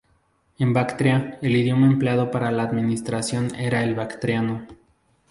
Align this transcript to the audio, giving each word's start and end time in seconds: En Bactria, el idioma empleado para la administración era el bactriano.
En 0.57 0.73
Bactria, 0.73 1.37
el 1.43 1.55
idioma 1.55 1.85
empleado 1.85 2.31
para 2.31 2.49
la 2.49 2.63
administración 2.63 3.53
era 3.53 3.83
el 3.83 3.93
bactriano. 3.93 4.65